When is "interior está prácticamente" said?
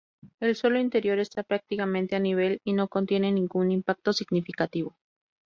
0.79-2.15